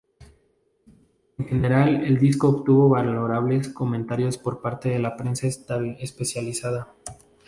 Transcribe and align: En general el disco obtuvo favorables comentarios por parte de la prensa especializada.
En 1.37 1.45
general 1.47 1.89
el 2.03 2.17
disco 2.17 2.49
obtuvo 2.49 2.95
favorables 2.95 3.69
comentarios 3.69 4.39
por 4.39 4.59
parte 4.59 4.89
de 4.89 4.97
la 4.97 5.15
prensa 5.15 5.45
especializada. 5.99 6.91